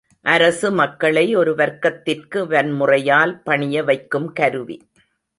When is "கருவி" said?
4.33-4.77